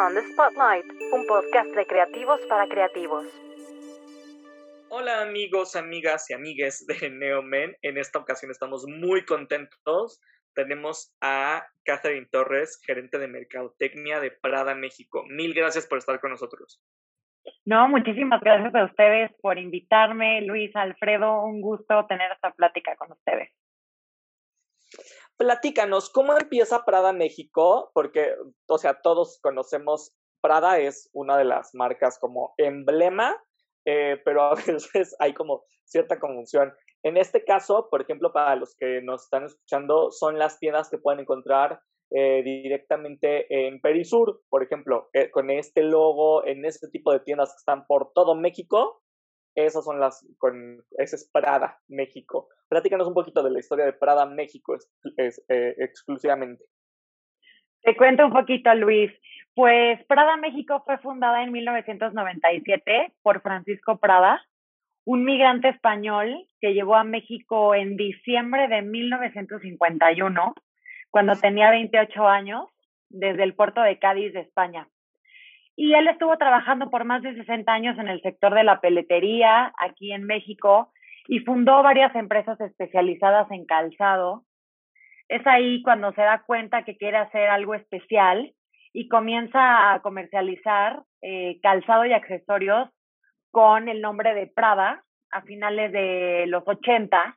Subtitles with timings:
[0.00, 3.26] On the Spotlight, un podcast de creativos para creativos.
[4.88, 7.76] Hola amigos, amigas y amigues de Neomen.
[7.80, 10.20] En esta ocasión estamos muy contentos.
[10.52, 15.24] Tenemos a Catherine Torres, gerente de Mercadotecnia de Prada, México.
[15.28, 16.82] Mil gracias por estar con nosotros.
[17.64, 23.12] No, muchísimas gracias a ustedes por invitarme, Luis, Alfredo, un gusto tener esta plática con
[23.12, 23.52] ustedes.
[25.36, 27.90] Platícanos, ¿cómo empieza Prada México?
[27.92, 28.36] Porque,
[28.68, 33.36] o sea, todos conocemos, Prada es una de las marcas como emblema,
[33.84, 36.72] eh, pero a veces hay como cierta confusión.
[37.02, 40.98] En este caso, por ejemplo, para los que nos están escuchando, son las tiendas que
[40.98, 41.80] pueden encontrar
[42.10, 47.50] eh, directamente en Perisur, por ejemplo, eh, con este logo, en este tipo de tiendas
[47.50, 49.02] que están por todo México,
[49.54, 52.48] esas son las, con, ese es Prada, México.
[52.68, 54.76] Platícanos un poquito de la historia de Prada, México,
[55.16, 56.64] eh, exclusivamente.
[57.82, 59.12] Te cuento un poquito, Luis.
[59.54, 64.42] Pues Prada México fue fundada en 1997 por Francisco Prada,
[65.04, 70.54] un migrante español que llegó a México en diciembre de 1951,
[71.10, 72.68] cuando tenía 28 años,
[73.10, 74.88] desde el puerto de Cádiz de España.
[75.76, 79.72] Y él estuvo trabajando por más de 60 años en el sector de la peletería
[79.78, 80.92] aquí en México
[81.26, 84.44] y fundó varias empresas especializadas en calzado.
[85.28, 88.52] Es ahí cuando se da cuenta que quiere hacer algo especial
[88.92, 92.88] y comienza a comercializar eh, calzado y accesorios
[93.50, 97.36] con el nombre de Prada a finales de los 80.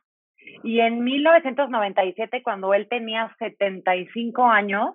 [0.62, 4.94] Y en 1997, cuando él tenía 75 años,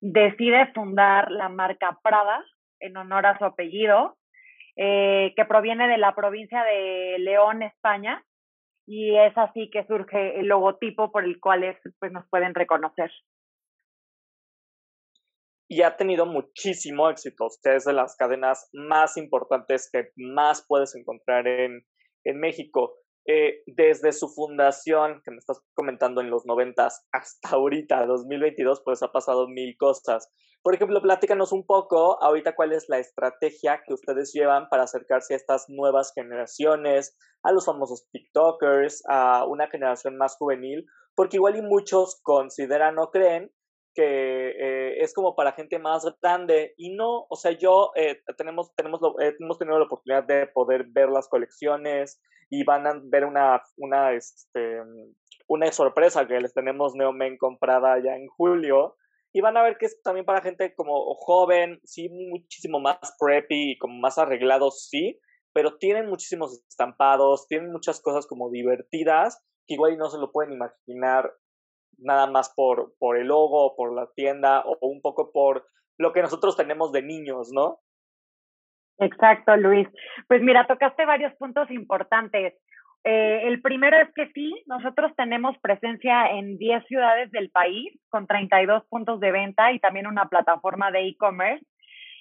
[0.00, 2.44] decide fundar la marca Prada
[2.80, 4.16] en honor a su apellido,
[4.76, 8.24] eh, que proviene de la provincia de León, España,
[8.86, 13.10] y es así que surge el logotipo por el cual pues, nos pueden reconocer.
[15.68, 17.46] Y ha tenido muchísimo éxito.
[17.46, 21.86] Usted es de las cadenas más importantes que más puedes encontrar en,
[22.24, 22.94] en México.
[23.26, 29.02] Eh, desde su fundación, que me estás comentando en los noventas, hasta ahorita, 2022, pues
[29.02, 30.30] ha pasado mil cosas.
[30.64, 35.34] Por ejemplo, platícanos un poco ahorita cuál es la estrategia que ustedes llevan para acercarse
[35.34, 41.56] a estas nuevas generaciones, a los famosos TikTokers, a una generación más juvenil, porque igual
[41.56, 43.52] y muchos consideran o creen
[43.94, 44.04] que
[44.58, 49.02] eh, es como para gente más grande y no, o sea, yo eh, tenemos, tenemos
[49.20, 53.62] eh, hemos tenido la oportunidad de poder ver las colecciones y van a ver una,
[53.76, 54.80] una, este,
[55.46, 58.96] una sorpresa que les tenemos Neomen comprada ya en julio
[59.34, 63.72] y van a ver que es también para gente como joven, sí, muchísimo más preppy
[63.72, 65.20] y como más arreglados, sí,
[65.52, 70.52] pero tienen muchísimos estampados, tienen muchas cosas como divertidas que igual no se lo pueden
[70.52, 71.32] imaginar
[71.98, 75.66] nada más por, por el logo, por la tienda o un poco por
[75.98, 77.80] lo que nosotros tenemos de niños, ¿no?
[78.98, 79.88] Exacto, Luis.
[80.28, 82.54] Pues mira, tocaste varios puntos importantes.
[83.04, 88.26] Eh, el primero es que sí, nosotros tenemos presencia en 10 ciudades del país con
[88.26, 91.64] 32 puntos de venta y también una plataforma de e-commerce.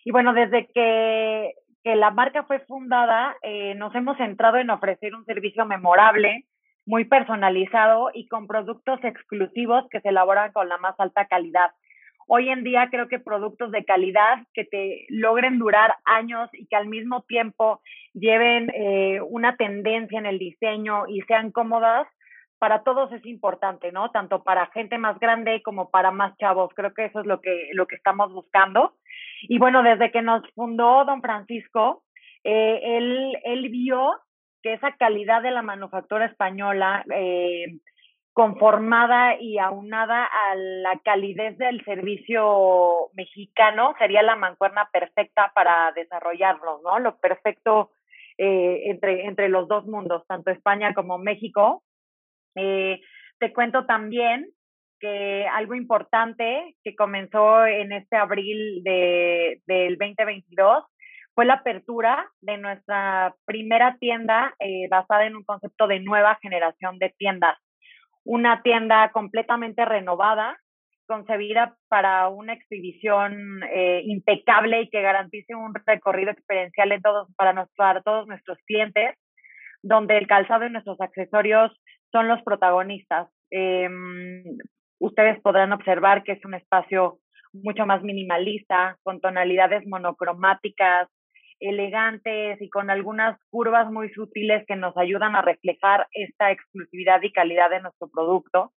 [0.04, 1.54] Y bueno, desde que,
[1.86, 6.46] la marca fue fundada, eh, nos hemos centrado en ofrecer un servicio memorable,
[6.86, 11.72] muy personalizado y con productos exclusivos que se elaboran con la más alta calidad.
[12.28, 16.76] Hoy en día creo que productos de calidad que te logren durar años y que
[16.76, 17.82] al mismo tiempo
[18.14, 22.08] lleven eh, una tendencia en el diseño y sean cómodas,
[22.64, 24.12] para todos es importante, ¿no?
[24.12, 26.72] Tanto para gente más grande como para más chavos.
[26.74, 28.94] Creo que eso es lo que, lo que estamos buscando.
[29.42, 32.04] Y bueno, desde que nos fundó don Francisco,
[32.46, 34.14] eh, él, él vio
[34.62, 37.80] que esa calidad de la manufactura española, eh,
[38.34, 46.82] conformada y aunada a la calidez del servicio mexicano, sería la mancuerna perfecta para desarrollarlo,
[46.84, 47.00] ¿no?
[47.00, 47.92] Lo perfecto
[48.40, 51.84] eh, entre, entre los dos mundos, tanto España como México.
[52.56, 53.02] Eh,
[53.38, 54.50] te cuento también
[55.00, 60.86] que algo importante que comenzó en este abril de, del 2022
[61.36, 67.00] fue la apertura de nuestra primera tienda eh, basada en un concepto de nueva generación
[67.00, 67.58] de tiendas.
[68.26, 70.58] Una tienda completamente renovada,
[71.06, 77.68] concebida para una exhibición eh, impecable y que garantice un recorrido experiencial en todos, para,
[77.76, 79.16] para todos nuestros clientes,
[79.82, 81.72] donde el calzado y nuestros accesorios
[82.12, 83.28] son los protagonistas.
[83.52, 84.44] Em,
[85.00, 87.20] ustedes podrán observar que es un espacio
[87.52, 91.10] mucho más minimalista, con tonalidades monocromáticas,
[91.68, 97.32] elegantes y con algunas curvas muy sutiles que nos ayudan a reflejar esta exclusividad y
[97.32, 98.74] calidad de nuestro producto.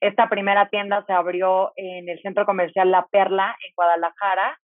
[0.00, 4.58] Esta primera tienda se abrió en el centro comercial La Perla, en Guadalajara,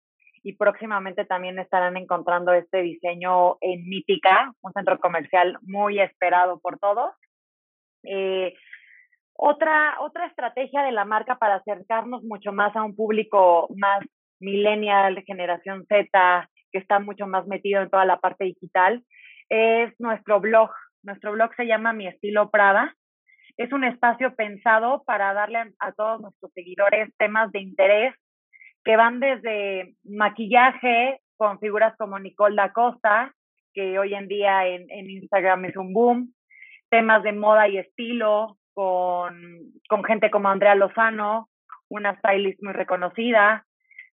[0.43, 6.77] y próximamente también estarán encontrando este diseño en Mítica, un centro comercial muy esperado por
[6.79, 7.11] todos.
[8.03, 8.53] Eh,
[9.35, 14.03] otra, otra estrategia de la marca para acercarnos mucho más a un público más
[14.39, 19.03] millennial, generación Z, que está mucho más metido en toda la parte digital,
[19.47, 20.71] es nuestro blog.
[21.03, 22.95] Nuestro blog se llama Mi Estilo Prada.
[23.55, 28.15] Es un espacio pensado para darle a, todos nuestros seguidores temas de interés
[28.83, 33.33] que van desde maquillaje con figuras como Nicole da Costa,
[33.73, 36.33] que hoy en día en, en Instagram es un boom,
[36.89, 39.35] temas de moda y estilo con,
[39.87, 41.49] con gente como Andrea Lozano,
[41.89, 43.65] una stylist muy reconocida,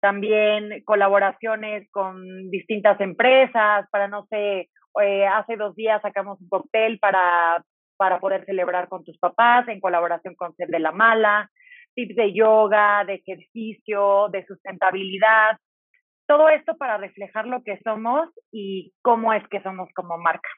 [0.04, 4.70] también colaboraciones con distintas empresas, para no sé,
[5.02, 7.64] eh, hace dos días sacamos un cóctel para,
[7.96, 11.50] para poder celebrar con tus papás en colaboración con Ser de la Mala,
[11.96, 15.58] tips de yoga, de ejercicio, de sustentabilidad,
[16.28, 20.50] todo esto para reflejar lo que somos y cómo es que somos como marca.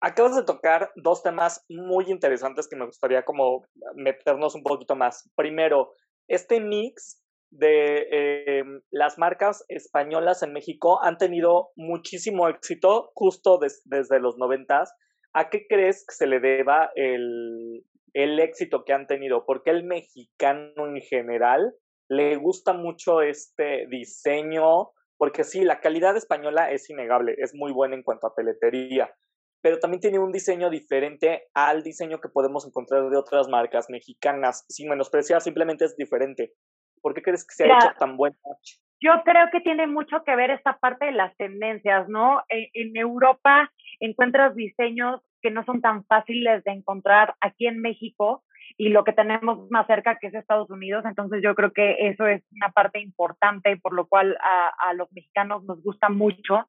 [0.00, 3.64] Acabas de tocar dos temas muy interesantes que me gustaría como
[3.96, 5.28] meternos un poquito más.
[5.34, 5.92] Primero,
[6.28, 14.20] este mix de eh, las marcas españolas en México han tenido muchísimo éxito justo desde
[14.20, 14.92] los noventas.
[15.32, 19.44] ¿A qué crees que se le deba el, el éxito que han tenido?
[19.46, 21.74] Porque el mexicano en general
[22.08, 27.94] le gusta mucho este diseño, porque sí, la calidad española es innegable, es muy buena
[27.94, 29.14] en cuanto a peletería,
[29.60, 34.64] pero también tiene un diseño diferente al diseño que podemos encontrar de otras marcas mexicanas,
[34.68, 36.54] sin menospreciar, simplemente es diferente.
[37.00, 38.34] ¿Por qué crees que se ha hecho tan buen
[39.00, 42.42] Yo creo que tiene mucho que ver esta parte de las tendencias, ¿no?
[42.48, 48.44] En, en, Europa encuentras diseños que no son tan fáciles de encontrar aquí en México
[48.76, 52.26] y lo que tenemos más cerca que es Estados Unidos, entonces yo creo que eso
[52.26, 56.68] es una parte importante por lo cual a, a los mexicanos nos gusta mucho.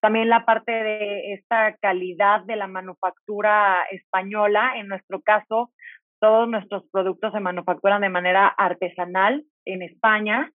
[0.00, 5.72] También la parte de esta calidad de la manufactura española, en nuestro caso,
[6.20, 10.52] todos nuestros productos se manufacturan de manera artesanal en España.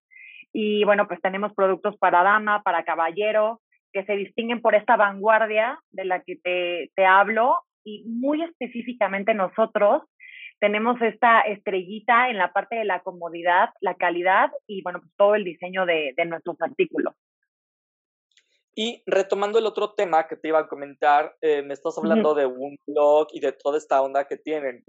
[0.53, 5.79] Y bueno, pues tenemos productos para dama, para caballero, que se distinguen por esta vanguardia
[5.91, 7.57] de la que te, te hablo.
[7.83, 10.03] Y muy específicamente nosotros
[10.59, 15.35] tenemos esta estrellita en la parte de la comodidad, la calidad y bueno, pues todo
[15.35, 17.13] el diseño de, de nuestros artículos.
[18.75, 22.45] Y retomando el otro tema que te iba a comentar, eh, me estás hablando de
[22.45, 24.83] un blog y de toda esta onda que tienen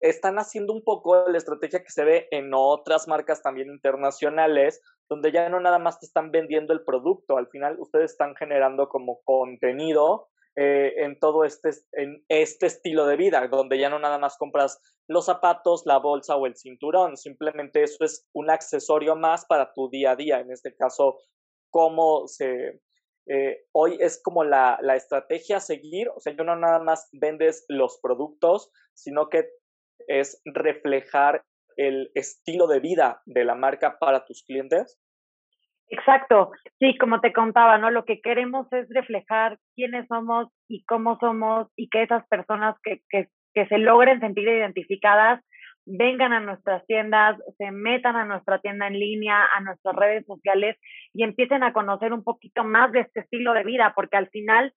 [0.00, 5.32] están haciendo un poco la estrategia que se ve en otras marcas también internacionales, donde
[5.32, 9.20] ya no nada más te están vendiendo el producto, al final ustedes están generando como
[9.24, 14.36] contenido eh, en todo este, en este estilo de vida, donde ya no nada más
[14.36, 19.72] compras los zapatos, la bolsa o el cinturón, simplemente eso es un accesorio más para
[19.72, 21.18] tu día a día, en este caso,
[21.70, 22.80] cómo se,
[23.26, 27.08] eh, hoy es como la, la, estrategia a seguir, o sea, yo no nada más
[27.12, 29.48] vendes los productos, sino que
[30.08, 31.44] es reflejar
[31.76, 35.00] el estilo de vida de la marca para tus clientes?
[35.90, 37.90] Exacto, sí, como te contaba, ¿no?
[37.90, 43.00] Lo que queremos es reflejar quiénes somos y cómo somos y que esas personas que,
[43.08, 45.42] que, que se logren sentir identificadas
[45.86, 50.76] vengan a nuestras tiendas, se metan a nuestra tienda en línea, a nuestras redes sociales
[51.14, 54.74] y empiecen a conocer un poquito más de este estilo de vida, porque al final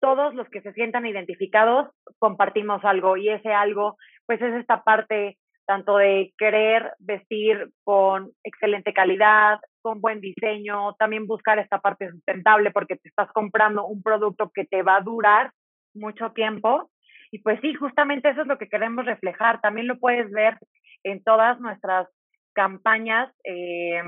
[0.00, 1.88] todos los que se sientan identificados
[2.18, 5.38] compartimos algo y ese algo pues es esta parte
[5.68, 12.70] tanto de querer vestir con excelente calidad, con buen diseño, también buscar esta parte sustentable
[12.70, 15.52] porque te estás comprando un producto que te va a durar
[15.92, 16.90] mucho tiempo.
[17.30, 19.60] Y pues sí, justamente eso es lo que queremos reflejar.
[19.60, 20.56] También lo puedes ver
[21.04, 22.08] en todas nuestras
[22.54, 24.02] campañas eh,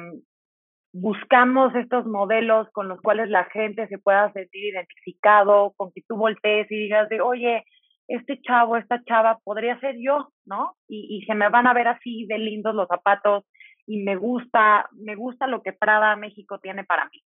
[0.92, 6.16] buscamos estos modelos con los cuales la gente se pueda sentir identificado, con que tú
[6.16, 7.64] voltees y digas de, oye,
[8.08, 10.76] este chavo, esta chava podría ser yo, ¿no?
[10.88, 13.44] Y, y se me van a ver así de lindos los zapatos
[13.86, 17.22] y me gusta, me gusta lo que Prada México tiene para mí.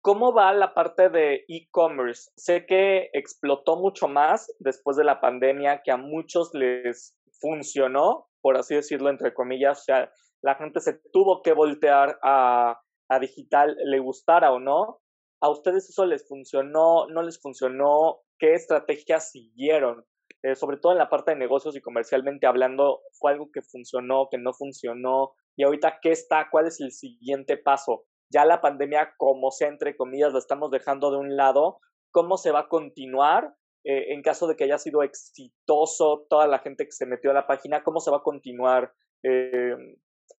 [0.00, 2.30] ¿Cómo va la parte de e-commerce?
[2.36, 8.56] Sé que explotó mucho más después de la pandemia, que a muchos les funcionó, por
[8.56, 13.76] así decirlo, entre comillas, o sea, la gente se tuvo que voltear a, a digital,
[13.84, 15.00] le gustara o no.
[15.40, 17.06] ¿A ustedes eso les funcionó?
[17.08, 18.20] ¿No les funcionó?
[18.38, 20.04] ¿Qué estrategias siguieron?
[20.42, 24.28] Eh, sobre todo en la parte de negocios y comercialmente hablando, ¿fue algo que funcionó,
[24.30, 25.32] que no funcionó?
[25.56, 26.48] Y ahorita, ¿qué está?
[26.50, 28.04] ¿Cuál es el siguiente paso?
[28.30, 31.80] Ya la pandemia, como sea, entre comillas, la estamos dejando de un lado.
[32.12, 33.54] ¿Cómo se va a continuar?
[33.84, 37.34] Eh, en caso de que haya sido exitoso toda la gente que se metió a
[37.34, 38.92] la página, ¿cómo se va a continuar
[39.22, 39.76] eh,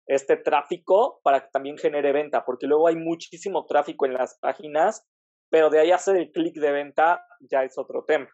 [0.05, 5.08] este tráfico para que también genere venta, porque luego hay muchísimo tráfico en las páginas,
[5.50, 8.27] pero de ahí hacer el clic de venta ya es otro tema.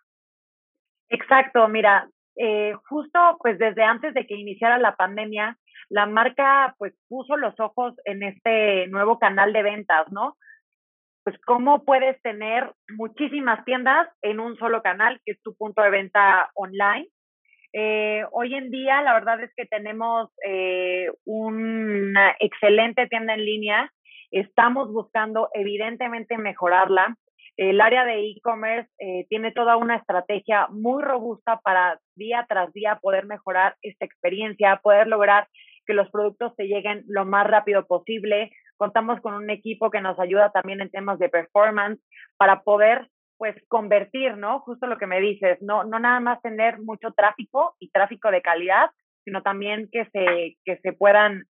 [1.10, 5.58] Exacto, mira, eh, justo pues desde antes de que iniciara la pandemia,
[5.90, 10.38] la marca pues puso los ojos en este nuevo canal de ventas, ¿no?
[11.26, 15.90] Pues cómo puedes tener muchísimas tiendas en un solo canal, que es tu punto de
[15.90, 17.08] venta online.
[17.74, 23.92] Eh, hoy en día, la verdad es que tenemos eh, una excelente tienda en línea.
[24.30, 27.18] Estamos buscando, evidentemente, mejorarla.
[27.58, 33.00] El área de e-commerce eh, tiene toda una estrategia muy robusta para día tras día
[33.02, 35.48] poder mejorar esta experiencia, poder lograr
[35.88, 38.52] que los productos te lleguen lo más rápido posible.
[38.78, 42.00] Contamos con un equipo que nos ayuda también en temas de performance
[42.38, 44.60] para poder pues convertir, ¿no?
[44.62, 48.42] Justo lo que me dices, no, no nada más tener mucho tráfico y tráfico de
[48.42, 48.90] calidad,
[49.24, 51.44] sino también que se, que se puedan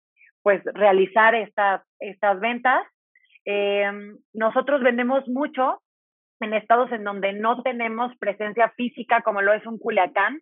[0.43, 2.87] pues realizar estas, estas ventas.
[3.45, 3.91] Eh,
[4.33, 5.83] nosotros vendemos mucho
[6.41, 10.41] en estados en donde no tenemos presencia física como lo es un Culiacán,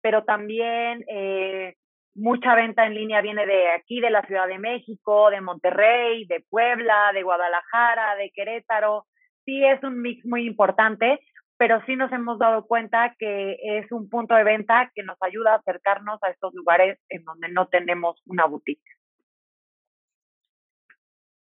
[0.00, 1.74] pero también eh,
[2.14, 6.44] mucha venta en línea viene de aquí, de la Ciudad de México, de Monterrey, de
[6.48, 9.06] Puebla, de Guadalajara, de Querétaro.
[9.44, 11.20] Sí es un mix muy importante,
[11.56, 15.52] pero sí nos hemos dado cuenta que es un punto de venta que nos ayuda
[15.52, 18.82] a acercarnos a estos lugares en donde no tenemos una boutique.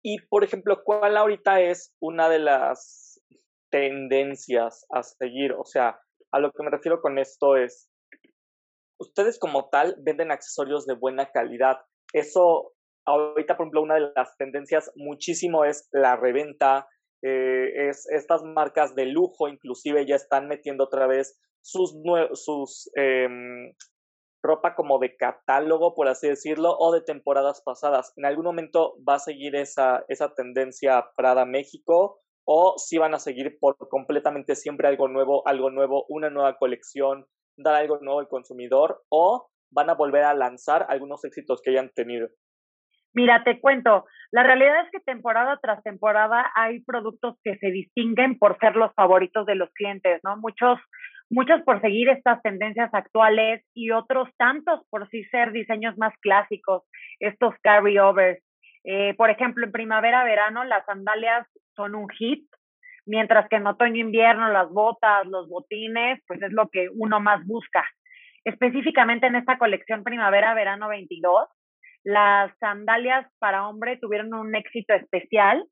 [0.05, 3.13] Y, por ejemplo, ¿cuál ahorita es una de las
[3.73, 5.55] tendencias a seguir.
[5.55, 5.99] O sea,
[6.31, 7.91] a lo que me refiero con esto es,
[9.03, 11.79] ustedes como tal venden accesorios de buena calidad.
[12.13, 12.73] Eso,
[13.05, 16.89] ahorita, por ejemplo, una de las tendencias muchísimo es la reventa.
[17.23, 21.95] Eh, es estas marcas de lujo, inclusive ya están metiendo otra vez sus,
[22.35, 23.73] sus em,
[24.43, 28.13] ropa como de catálogo, por así decirlo, o de temporadas pasadas.
[28.17, 33.21] ¿En algún momento va a seguir esa, esa tendencia Prada México o si van a
[33.21, 38.29] seguir por completamente siempre algo nuevo, algo nuevo, una nueva colección, dar algo nuevo al
[38.29, 42.29] consumidor o van a volver a lanzar algunos éxitos que hayan tenido.
[43.15, 48.39] Mira, te cuento, la realidad es que temporada tras temporada hay productos que se distinguen
[48.39, 50.39] por ser los favoritos de los clientes, ¿no?
[50.39, 50.79] Muchos,
[51.29, 56.85] muchos por seguir estas tendencias actuales y otros tantos por sí ser diseños más clásicos,
[57.21, 58.43] estos carryovers.
[58.85, 62.47] Eh, por ejemplo, en primavera-verano las sandalias son un hit,
[63.07, 67.85] mientras que en otoño-invierno las botas, los botines, pues es lo que uno más busca.
[68.45, 71.49] Específicamente en esta colección primavera-verano 22,
[72.05, 75.65] las sandalias para hombre tuvieron un éxito especial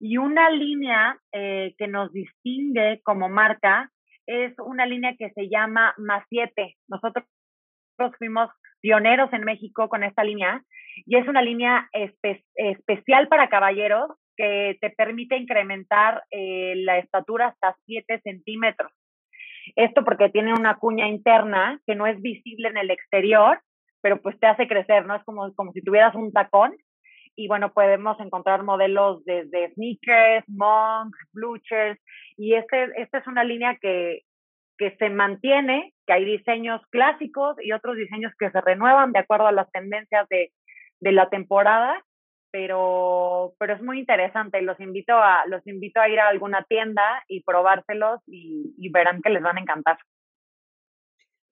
[0.00, 3.90] y una línea eh, que nos distingue como marca
[4.26, 6.76] es una línea que se llama Más 7.
[6.88, 7.24] Nosotros
[8.18, 10.62] fuimos pioneros en México con esta línea
[11.06, 17.76] y es una línea especial para caballeros que te permite incrementar eh, la estatura hasta
[17.86, 18.92] 7 centímetros.
[19.74, 23.60] Esto porque tiene una cuña interna que no es visible en el exterior,
[24.00, 25.16] pero pues te hace crecer, ¿no?
[25.16, 26.76] Es como, como si tuvieras un tacón.
[27.34, 32.00] Y bueno, podemos encontrar modelos desde sneakers, monks, bluchers,
[32.36, 34.22] y este, esta es una línea que,
[34.78, 39.48] que se mantiene, que hay diseños clásicos y otros diseños que se renuevan de acuerdo
[39.48, 40.50] a las tendencias de,
[41.00, 42.02] de la temporada
[42.50, 44.62] pero, pero es muy interesante.
[44.62, 49.30] Los invito a, los invito a ir a alguna tienda y probárselos y, verán que
[49.30, 49.98] les van a encantar.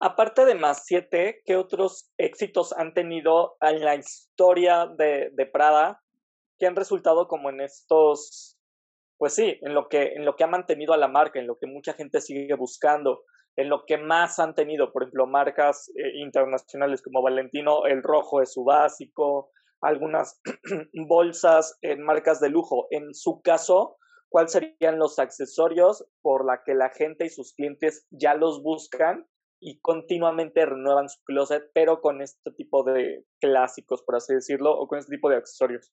[0.00, 6.00] Aparte de Más 7, ¿qué otros éxitos han tenido en la historia de, de, Prada
[6.58, 8.58] que han resultado como en estos,
[9.16, 11.58] pues sí, en lo, que, en lo que ha mantenido a la marca, en lo
[11.58, 13.22] que mucha gente sigue buscando,
[13.56, 18.42] en lo que más han tenido, por ejemplo, marcas eh, internacionales como Valentino, el rojo
[18.42, 19.50] es su básico,
[19.84, 20.40] algunas
[21.08, 22.86] bolsas en marcas de lujo.
[22.90, 23.98] En su caso,
[24.28, 29.26] ¿cuáles serían los accesorios por la que la gente y sus clientes ya los buscan
[29.60, 34.88] y continuamente renuevan su closet, pero con este tipo de clásicos, por así decirlo, o
[34.88, 35.92] con este tipo de accesorios?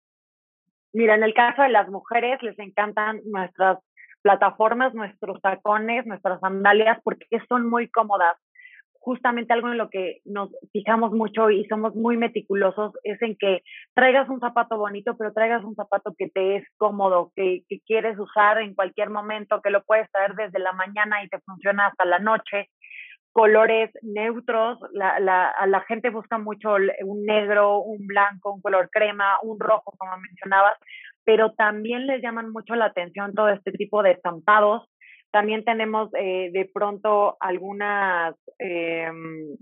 [0.94, 3.80] Mira, en el caso de las mujeres les encantan nuestras
[4.22, 8.38] plataformas, nuestros tacones, nuestras sandalias, porque son muy cómodas
[9.02, 13.64] justamente algo en lo que nos fijamos mucho y somos muy meticulosos es en que
[13.96, 18.60] traigas un zapato bonito, pero traigas un zapato que te es cómodo, que, quieres usar
[18.60, 22.20] en cualquier momento, que lo puedes traer desde la mañana y te funciona hasta la
[22.20, 22.70] noche.
[23.34, 29.38] Colores neutros, la, la, la gente busca mucho un negro, un blanco, un color crema,
[29.42, 30.78] un rojo, como mencionabas,
[31.26, 34.91] pero también les llaman mucho la atención todo este tipo de estampados
[35.32, 39.56] también tenemos eh, de pronto algunas, em,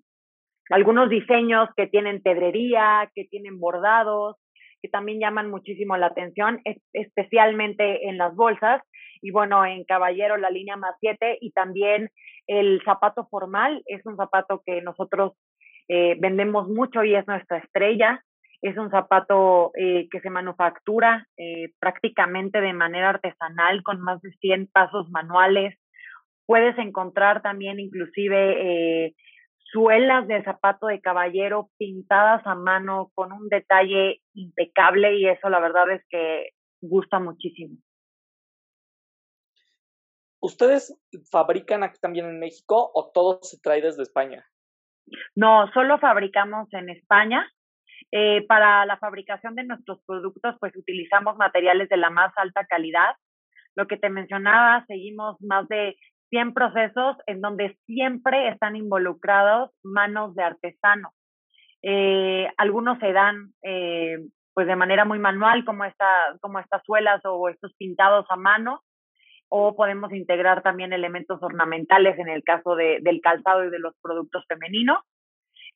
[0.69, 4.37] algunos diseños que tienen pedrería, que tienen bordados,
[4.81, 6.61] que también llaman muchísimo la atención,
[6.93, 8.81] especialmente en las bolsas.
[9.21, 12.09] Y bueno, en Caballero la línea más 7 y también
[12.47, 15.33] el zapato formal es un zapato que nosotros
[15.89, 18.23] eh, vendemos mucho y es nuestra estrella.
[18.61, 24.31] Es un zapato eh, que se manufactura eh, prácticamente de manera artesanal con más de
[24.31, 25.77] 100 pasos manuales.
[26.45, 29.13] Puedes encontrar también inclusive
[29.71, 35.59] suelas de zapato de caballero pintadas a mano con un detalle impecable y eso la
[35.59, 36.49] verdad es que
[36.81, 37.77] gusta muchísimo.
[40.41, 40.97] ¿Ustedes
[41.29, 44.45] fabrican aquí también en México o todo se trae desde España?
[45.35, 47.45] No, solo fabricamos en España.
[48.11, 53.15] Eh, para la fabricación de nuestros productos, pues utilizamos materiales de la más alta calidad.
[53.75, 55.95] Lo que te mencionaba, seguimos más de
[56.29, 61.11] 100 procesos en donde siempre están involucrados manos de artesano.
[61.81, 64.17] Eh, algunos se dan eh,
[64.53, 66.05] pues de manera muy manual, como, esta,
[66.41, 68.81] como estas suelas o estos pintados a mano,
[69.47, 73.95] o podemos integrar también elementos ornamentales en el caso de, del calzado y de los
[74.01, 74.99] productos femeninos.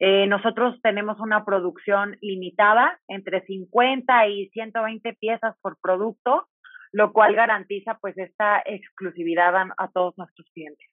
[0.05, 6.49] Eh, nosotros tenemos una producción limitada entre 50 y 120 piezas por producto
[6.93, 10.87] lo cual garantiza pues esta exclusividad a, todos nuestros clientes.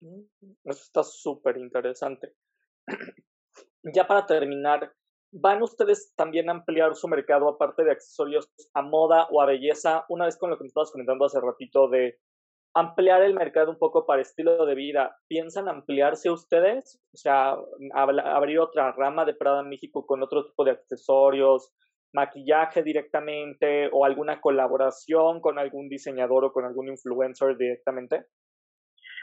[0.00, 0.22] Mm,
[0.64, 2.34] eso está súper interesante.
[3.84, 4.92] Ya para terminar,
[5.30, 10.04] ¿van ustedes también a ampliar su mercado aparte de accesorios a moda o a belleza?
[10.08, 12.18] Una vez con lo que me estabas comentando hace ratito de
[12.74, 17.00] ampliar el mercado un poco para estilo de vida, ¿piensan ampliarse ustedes?
[17.12, 17.56] O sea,
[17.94, 21.72] abrir otra rama de Prada México con otro tipo de accesorios,
[22.12, 28.24] maquillaje directamente o alguna colaboración con algún diseñador o con algún influencer directamente?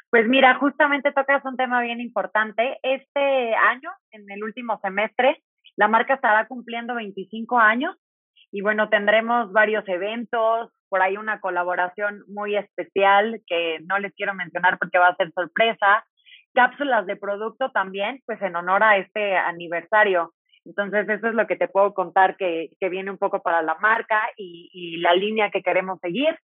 [0.09, 2.77] Pues mira, justamente tocas un tema bien importante.
[2.83, 5.43] Este año, en el último semestre,
[5.77, 7.95] la marca estará cumpliendo 25 años
[8.51, 14.33] y bueno, tendremos varios eventos, por ahí una colaboración muy especial que no les quiero
[14.33, 16.05] mencionar porque va a ser sorpresa,
[16.53, 20.33] cápsulas de producto también, pues en honor a este aniversario.
[20.63, 23.75] Entonces, eso es lo que te puedo contar que, que viene un poco para la
[23.75, 26.35] marca y, y la línea que queremos seguir.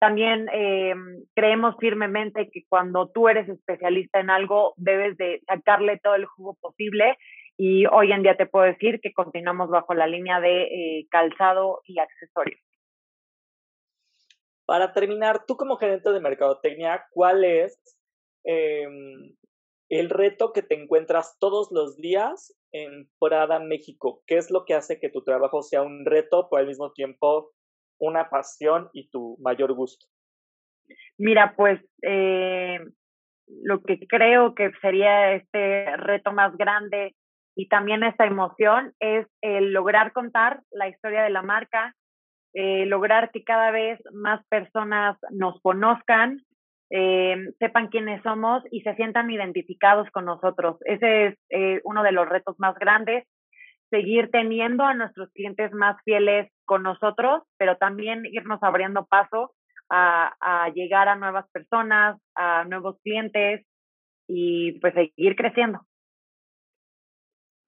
[0.00, 0.94] También eh,
[1.32, 6.56] creemos firmemente que cuando tú eres especialista en algo, debes de sacarle todo el jugo
[6.60, 7.16] posible
[7.64, 11.80] y hoy en día te puedo decir que continuamos bajo la línea de eh, calzado
[11.84, 12.60] y accesorios.
[14.66, 17.80] Para terminar, tú como gerente de mercadotecnia, ¿cuál es
[18.42, 18.88] eh,
[19.88, 24.24] el reto que te encuentras todos los días en Prada, México?
[24.26, 27.52] ¿Qué es lo que hace que tu trabajo sea un reto, pero al mismo tiempo
[28.00, 30.04] una pasión y tu mayor gusto?
[31.16, 32.80] Mira, pues eh,
[33.46, 37.14] lo que creo que sería este reto más grande
[37.54, 41.94] y también esta emoción es el lograr contar la historia de la marca,
[42.54, 46.42] eh, lograr que cada vez más personas nos conozcan,
[46.90, 50.76] eh, sepan quiénes somos y se sientan identificados con nosotros.
[50.84, 53.26] Ese es eh, uno de los retos más grandes,
[53.90, 59.52] seguir teniendo a nuestros clientes más fieles con nosotros, pero también irnos abriendo paso
[59.90, 63.66] a, a llegar a nuevas personas, a nuevos clientes
[64.26, 65.80] y pues seguir creciendo.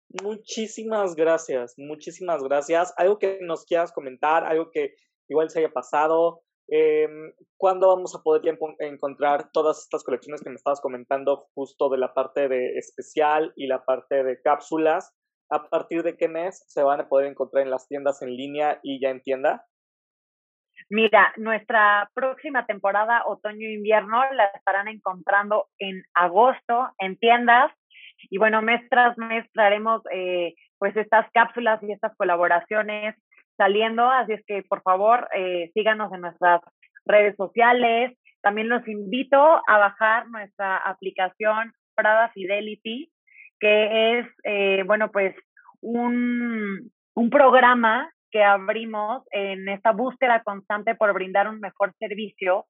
[0.09, 2.95] Muchísimas gracias, muchísimas gracias.
[2.97, 4.95] Algo que nos quieras comentar, algo que
[5.29, 7.09] igual se haya pasado, eh,
[7.57, 12.15] ¿Cuándo vamos a poder encontrar todas estas colecciones que me estabas comentando justo de la
[12.15, 15.15] parte de especial y la parte de cápsulas?
[15.51, 18.81] ¿A partir de qué mes se van a poder encontrar en las tiendas en línea
[18.83, 19.67] y ya en tienda?
[20.91, 27.73] Mira, nuestra próxima temporada otoño-invierno la estarán encontrando en agosto en tiendas
[28.31, 33.15] y bueno, mes tras mes traeremos eh, pues estas cápsulas y estas colaboraciones
[33.57, 36.61] saliendo, así es que por favor eh, síganos en nuestras
[37.05, 38.17] redes sociales.
[38.43, 43.11] También los invito a bajar nuestra aplicación Prada Fidelity,
[43.61, 45.35] que es, eh, bueno, pues
[45.81, 52.67] un, un programa que abrimos en esta búsqueda constante por brindar un mejor servicio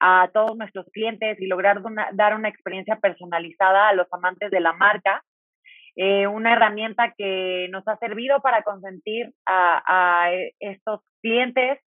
[0.00, 1.82] a todos nuestros clientes y lograr
[2.12, 5.22] dar una experiencia personalizada a los amantes de la marca.
[5.96, 11.78] Eh, una herramienta que nos ha servido para consentir a, estos clientes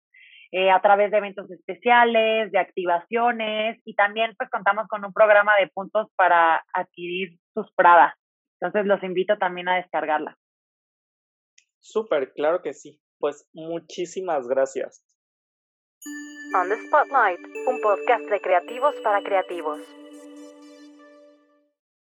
[0.51, 5.55] eh, a través de eventos especiales, de activaciones y también pues contamos con un programa
[5.57, 8.15] de puntos para adquirir sus Prada.
[8.61, 10.37] Entonces los invito también a descargarla.
[11.79, 13.01] Súper, claro que sí.
[13.19, 15.03] Pues muchísimas gracias.
[16.55, 19.79] On the Spotlight, un podcast de creativos para creativos.